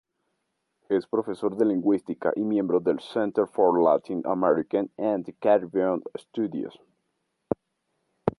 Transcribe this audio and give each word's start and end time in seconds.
Es 0.89 1.05
profesor 1.05 1.55
de 1.55 1.63
lingüística 1.63 2.33
y 2.35 2.43
miembro 2.43 2.79
del 2.79 2.99
"Center 2.99 3.45
for 3.47 3.79
Latin 3.79 4.23
American 4.25 4.89
and 4.97 5.31
Caribbean 5.39 6.01
Studies". 6.17 6.73